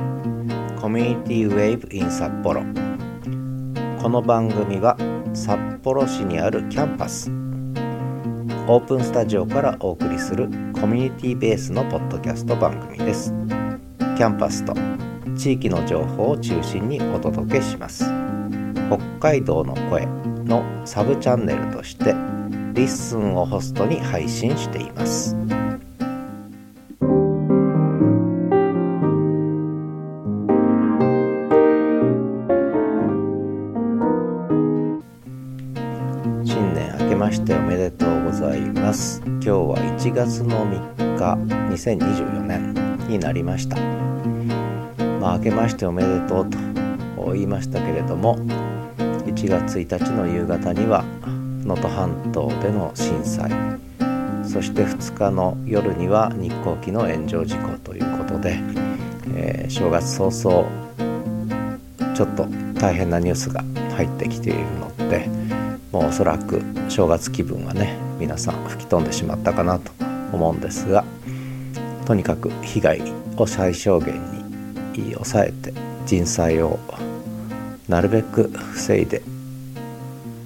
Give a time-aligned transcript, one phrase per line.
[0.79, 2.61] Community Wave in 札幌
[4.01, 4.97] この番組は
[5.33, 7.31] 札幌市にある Camp@Us
[8.69, 13.33] オープンスタジオからお送りするコミュニティベースのポッドキャスト番組です。
[13.99, 14.73] キャンパスと
[15.37, 18.03] 地域の情報を中心にお届けします。
[18.89, 20.05] 北海道之声
[20.47, 22.13] のサブチャンネルとして
[22.73, 25.35] LISTEN をホストに配信しています。
[36.45, 39.21] 新年明けましておめでとうございます。
[39.25, 41.35] 今日は1月の3日
[41.73, 42.73] 2024年
[43.07, 43.75] になりました。
[45.19, 46.57] まあ明けましておめでとうと
[47.33, 48.37] 言いましたけれども
[49.37, 51.05] 1月1日の夕方には
[51.63, 53.51] 能登半島での震災。
[54.43, 58.59] そして2日の夜には日航機の炎上事故ということで、
[59.35, 60.67] えー、正月早々
[62.15, 62.47] ちょっと
[62.79, 63.63] 大変なニュースが
[63.95, 65.29] 入ってきているので
[65.91, 69.91] もうおそらく正月気分はね皆さん吹き飛んでしまったかなと
[70.33, 71.03] 思うんですが
[72.05, 73.01] とにかく被害
[73.35, 74.15] を最小限
[74.93, 75.73] に抑えて
[76.07, 76.79] 人災を
[77.87, 79.21] なるべく防いで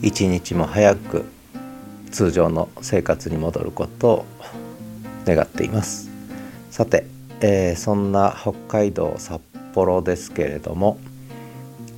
[0.01, 1.25] 一日も早く
[2.11, 4.25] 通常の生活に戻ることを
[5.25, 6.09] 願っています。
[6.69, 7.05] さて、
[7.41, 9.41] えー、そんな北海道札
[9.73, 10.97] 幌ですけれども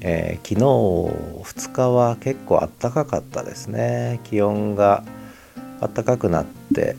[0.06, 0.62] えー、昨日
[1.44, 4.20] 2日は結構あったかかったですね。
[4.26, 5.04] 気温が
[5.80, 6.45] 暖かくなっ
[6.76, 6.98] て、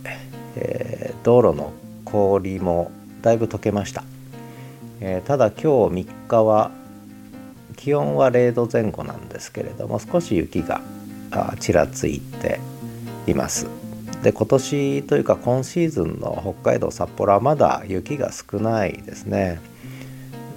[0.56, 1.72] えー、道路の
[2.06, 4.04] 氷もだいぶ溶けました、
[5.00, 6.70] えー、ただ今日3日は
[7.84, 10.80] 気温は0度前後なんですけれども少し雪が
[11.60, 12.58] ちらついて
[13.26, 13.66] います。
[14.22, 19.60] で今年というか今シーズンの北海道札幌はまだ雪が少ないですね。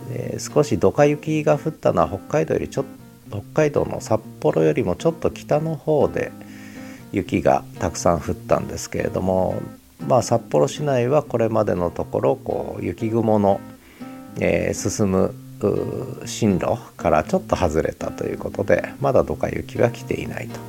[0.10, 2.86] え、少しドカ雪が降ったのは北海道よりちょ
[3.30, 6.32] 北海道の札幌よりもちょっと北の方で
[7.12, 9.62] 雪がたくさん降ったんですけれども、
[10.08, 13.60] まあ、札幌市内はこれまでのところこう雪雲の、
[14.40, 15.36] えー、進む
[16.26, 20.60] 進路からちょっと外れたということでまだドカ雪が来ていないと、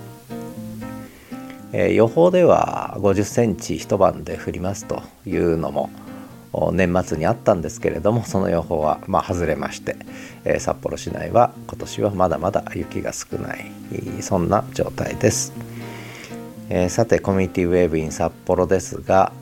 [1.72, 5.90] えー、予報では50センチ一晩で降りますというのも
[6.72, 9.96] 年末にあったんですけれどもその予報はまあ外れまして、
[10.44, 13.70] え札幌市内は今年はまだまだ雪が少ない
[14.20, 15.52] そんな状態です、
[16.70, 19.32] えさてコミュニティウェーブイン札幌ですが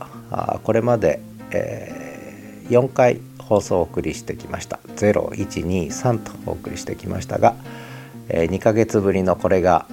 [0.65, 1.21] これまで、
[1.53, 4.79] え4回放送をお送りしてきました。
[4.97, 7.55] 0123とお送りしてきましたが、
[8.29, 9.87] え2ヶ月ぶりのこれが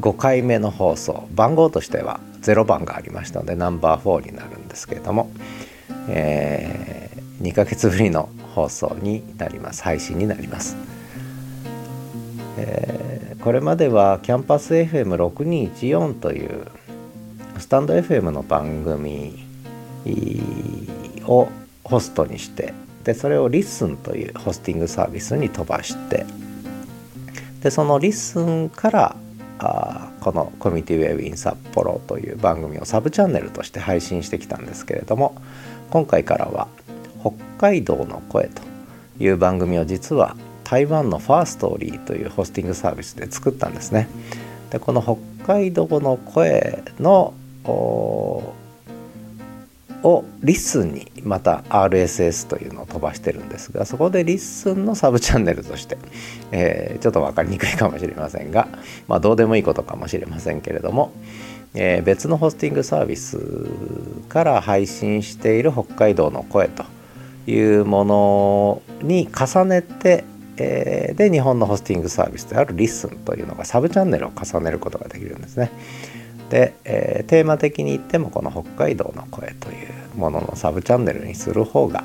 [0.00, 1.28] 5回目の放送。
[1.32, 5.30] 番号としては0番がありましたのでナンバー4になるんですけれども、
[6.08, 9.82] えー、2ヶ月ぶりの放送になります。
[9.82, 10.76] 配信になります、
[12.58, 16.66] えー、これまではキャンパス FM6214 という
[17.58, 19.45] スタンド FM の番組
[21.24, 21.48] を
[21.84, 22.72] ホストにして
[23.04, 26.26] でそれを LISTEN というホスティングサービスに飛ばして
[27.62, 29.16] でその LISTEN から
[29.58, 35.34] あこの「Community Wave in 札幌」という番組をサブチャンネルとして配信してきたんですけれども
[35.90, 36.68] 今回からは
[37.20, 38.62] 「北海道の声」と
[39.18, 44.08] いう番組を実は台湾の Firstory というホスティングサービスで作ったんですね。
[44.70, 47.34] でこの北海道の声の
[50.02, 55.98] を LISTEN にまた RSS というのを飛ばしてるんですがそこで LISTEN のサブチャンネルとして、
[56.52, 58.68] えー、ちょっと分かりにくいかもしれませんが、
[59.08, 61.12] まあ、どうでもいいことかもしれませんけれども、
[61.74, 63.38] えー、別のホスティングサービス
[64.28, 66.84] から配信している北海道の声と
[67.50, 70.24] いうものに重ねて
[70.58, 75.70] えー、で日本のホスティングサービスである LISTEN というのがサブチャンネルを重ねることができるんですね。
[76.50, 82.04] で、えー、テーマ的に言ってもこの「北海道の声」というもののサブチャンネルにする方が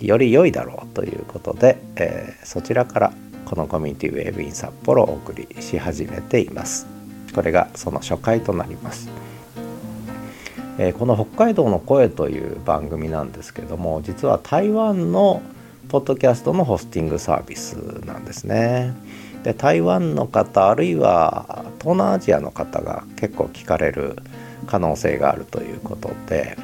[0.00, 3.12] より良いだろうということで、えー、そちらから
[3.44, 6.94] このコミュニティウェーブイン札幌をお送りし始めています。
[7.34, 9.08] これがその初回となります、
[10.78, 15.42] えー、この北海道の声という番組なんですけども実は台湾の
[15.88, 17.74] ポッドキャストのホスティングサービス
[18.06, 18.94] なんですね。
[19.44, 24.16] で台湾の方あるいは東南アジアの方が結構聞かれる
[24.66, 26.56] 可能性があるということで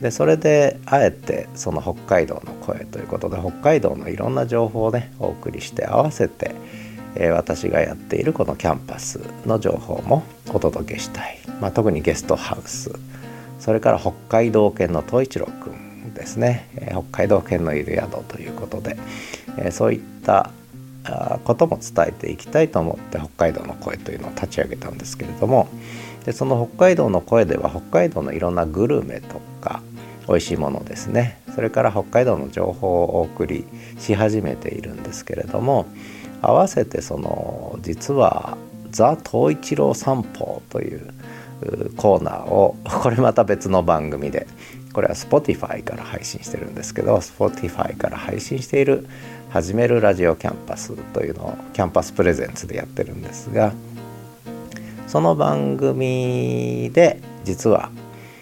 [0.00, 6.54] でそれであえてその北海道の声ということで北海道のいろんな情報をねお送りして合わせて、
[7.14, 12.90] え私がやっているこのキャンパスの情報もお届けしたい、まあ、特にゲストハウス。
[13.60, 18.96] それから北海道犬の東一郎くんですね、え北海道犬のいる宿ということで、
[19.56, 20.50] えそういった
[21.44, 25.68] ことも伝えていきたいと思って北海道の声というのを立ち上げたんですけれども
[26.24, 29.82] でその北海道の声では北海道のいろんなグルメとか
[30.28, 31.38] 美味しいものですね。
[31.54, 33.64] それから北海道の情報をお送り
[33.98, 35.86] し始めているんですけれども
[36.42, 38.56] 合わせてその実は
[38.90, 41.12] 「ザ・東一郎散歩」という
[41.96, 44.46] コーナーをこれまた別の番組で
[44.94, 49.06] これは Spotify から配信してるんですけど Spotify から配信している
[49.50, 53.72] 「始めるラジオキャンパス」というのを Camp@Us presents でやってるんですが
[55.08, 57.90] その番組で実は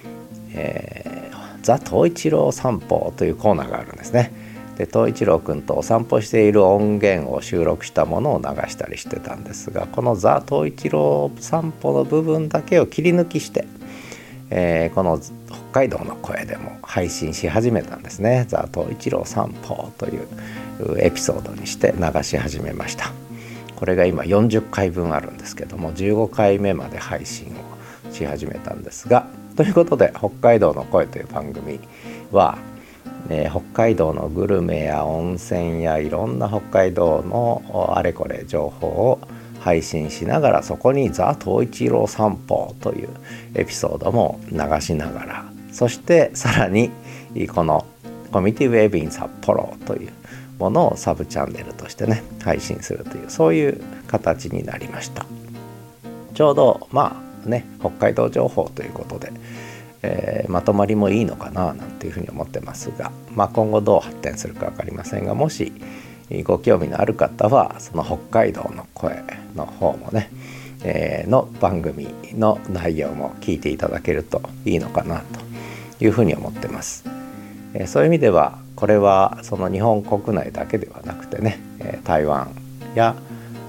[0.54, 4.30] 「えー、ザ・東一郎散歩」というコーナーがあるんですね。
[4.76, 13.66] で東一郎くんとお散歩している音源を収録したものを流したりしてたんですがこの「ザ・東一郎散歩」の部分だけを切り抜きして、
[14.54, 23.12] えー、この北海道の声でも配信し始めたんですね「ザ・東一郎散歩」というエピソードにして流し始めました。
[23.76, 29.26] これが今40回分あるんですけども15回目まで配信をし始めたんですが
[29.56, 31.80] ということで「北海道の声」という番組
[32.30, 32.58] は
[33.28, 39.20] えー、北海道のグルメや温泉やいろんな北海道のあれこれ情報を
[39.62, 43.08] 配信しながらそこに「ザ・東一郎散歩」という
[43.54, 45.44] エピソードも流しながら。
[45.72, 46.90] そしてさらに
[47.54, 47.86] この
[48.30, 50.10] 「コミュニティウェーブイン札幌」という
[50.58, 55.24] ものをサブチャンネルとしてね配信するというそういう形になりました。
[56.34, 59.32] ちょうどまあね北海道情報ということで
[60.02, 65.72] えー、まとまりもいいのかななんていうふうに思ってますが、まあ、今後どう発展するか分かりませんがもし
[66.42, 69.22] ご興味のある方はその北海道の声
[69.54, 70.30] の方もね、
[70.82, 75.20] えー、の番組の内容も聞いていただけるといいのかな
[75.98, 77.04] というふうに思ってます。
[77.74, 82.50] えー、そういう意味ではこれはその日本国内だけではなくてね、え台湾
[82.94, 83.14] や、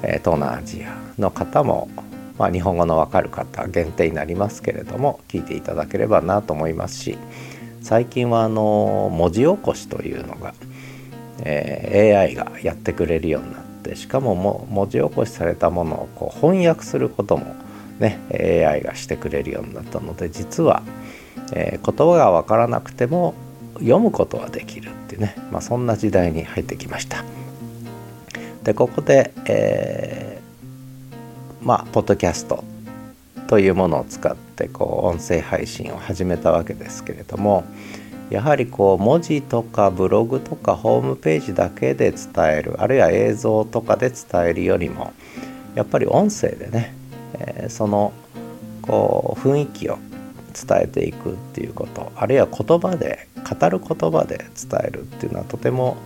[0.02, 1.90] え東南アジアの方も
[2.38, 7.18] まあ、日本語の分かる方限定になりますけれども聞いていただければなと思いますし
[7.82, 10.54] 最近はあの文字起こしというのが、
[11.40, 17.56] えー、AI がやってくれるようになってしかもも文字起こしされたものをこう翻訳することも、
[18.00, 20.84] ね、AI がしてくれるようになったので実は、
[21.54, 23.34] えー、言葉が分からなくても
[23.76, 27.24] 読むことはできるっていうね、まあ、そんな時代に入ってきました。
[28.64, 30.44] でここで、えー
[31.64, 32.64] まあポッドキャスト
[33.48, 37.64] というものを使ってこう音声配信を始めたわけですけれども
[38.30, 45.14] やはりこう文字とかブログとかホームページだけで伝えるあるいは映像とかで伝えるよりも
[45.76, 46.96] やっぱり音声でね、
[47.36, 48.14] えー、その
[48.82, 49.98] こう雰囲気を
[50.54, 53.28] 伝えていくっていうことあるいは言葉で
[53.60, 55.98] 語る言葉で伝えるっていうのはとても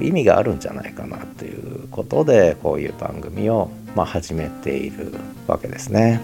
[0.00, 5.12] 意味があるんじゃないかなということでこういう番組をまあ、始めている
[5.46, 6.20] わけですね。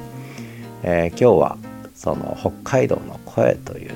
[0.82, 1.58] えー、今日は
[1.94, 3.92] その北海道の声という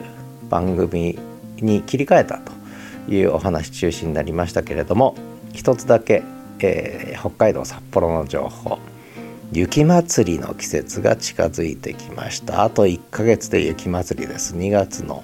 [0.54, 1.18] 番組
[1.56, 2.52] に切り替えたと
[3.12, 5.16] いうお話中心になりましたけれども
[5.52, 6.22] 一つだけ、
[6.60, 8.78] えー、北海道札幌の情報。
[9.52, 12.64] 雪まつりの季節が近づいてきました。
[12.64, 14.56] あと1ヶ月で雪まつりです。
[14.56, 15.22] 2月の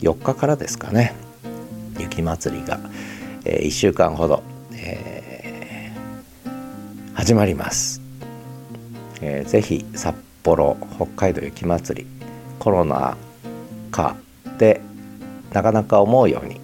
[0.00, 1.14] 4日からですかね。
[1.98, 2.78] 雪まつりが、
[3.44, 4.42] えー、1週間ほど、
[4.74, 5.22] えー
[7.22, 8.00] 始まります、
[9.20, 12.04] えー、ぜひ札幌北海道雪まつり
[12.58, 13.16] コロナ
[13.92, 14.16] 禍
[14.62, 14.80] で
[15.52, 16.60] なかなか思うように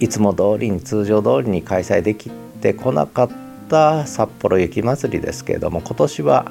[0.00, 3.30] いつも通りに通常通りに開催できてこなかっ
[3.68, 6.50] た札幌雪まつりですけれども今年は、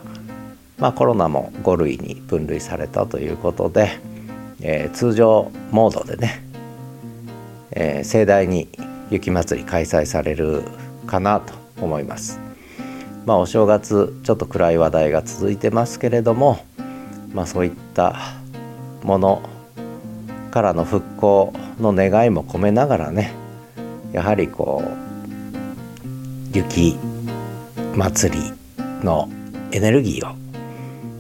[0.78, 4.00] まあ、コロナも5類に分類されたということで、
[4.62, 6.42] えー、通常モードでね、
[7.72, 8.70] えー、盛大に
[9.12, 10.64] 雪まつり開催される
[11.06, 12.40] かなと思います。
[13.26, 16.64] まあ、お正月ちょっと暗い話題が続いてますけれども、
[17.34, 18.16] まあ、そういった
[19.06, 19.42] もの
[20.52, 23.34] からの復興の願いも込めながらね
[24.12, 26.98] やはりこう雪
[27.96, 28.54] 祭り
[29.04, 29.30] の
[29.72, 30.36] エネルギーを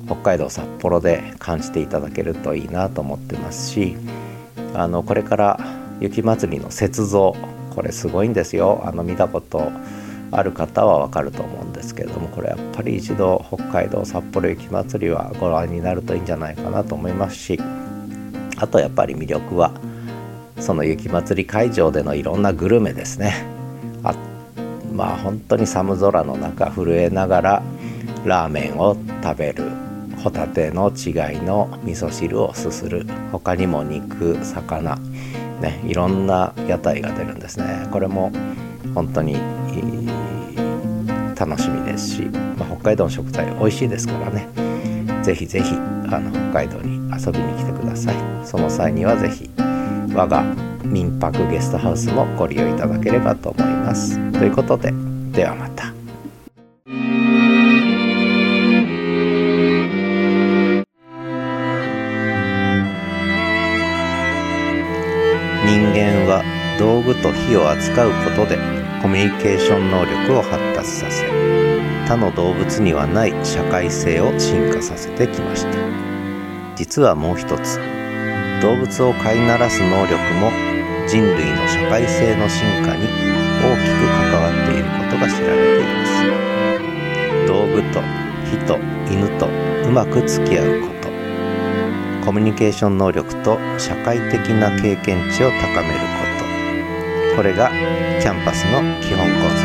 [0.06, 3.96] 北海道札幌で感じていただけるといいなと思ってますし
[4.74, 5.60] あのこれから
[6.00, 7.36] 雪祭りの雪像
[7.76, 8.82] これすごいんですよ。
[8.86, 9.70] あの見たこと
[10.38, 17.60] ある方はわかると思うんですけれどもこれやっぱり一度北海道札幌雪まつりはご覧になるといいんじゃないかなと思いますし
[18.58, 19.72] あとやっぱり魅力は
[20.60, 23.46] その雪まつり会場でのいろんなグルメですね。
[24.04, 24.16] あ
[24.94, 27.64] まあ本当に寒空の中震えながら
[28.24, 29.66] ラーメンを食べる
[30.24, 33.06] ホタテの違いの味噌汁をすする。
[33.32, 34.96] 他にも肉魚
[35.62, 37.88] ねいろんな屋台が出るんですね。
[37.92, 38.32] これも
[38.94, 39.36] 本当に
[41.36, 42.22] 楽しみですし、
[42.58, 44.48] まあ、北海道の食材美味しいですからね。
[45.24, 48.16] ぜひぜひあの北海道に遊びに来てください。
[48.44, 49.50] その際にはぜひ
[50.14, 50.44] 我が
[50.84, 54.18] 民泊ゲストハウスもご利用いただければと思います。
[54.32, 54.94] ということで
[55.32, 55.94] ではまた。
[65.66, 66.44] 人間は
[66.78, 71.26] 道具と火を扱うことでコミュニケーション能力を発達させ
[72.08, 75.72] 他の動物にはない社会性を進化させてきました。
[76.76, 77.80] 実はもう一つ
[78.62, 80.52] 動物を飼いならす能力も
[81.08, 83.06] 人類の社会性の進化に
[83.64, 87.48] 大きく関わっていることが知られています。
[87.48, 88.02] 道具と
[88.46, 88.78] 人
[89.12, 89.48] 犬と
[89.88, 91.10] うまく付き合うこと。
[92.26, 96.25] コミュニケーション能力と社会的な経験値を高めること。
[97.36, 97.70] これが
[98.22, 99.65] キャンパスの基本コース